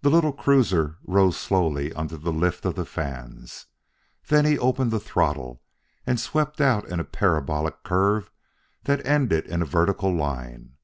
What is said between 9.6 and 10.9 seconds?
a vertical line.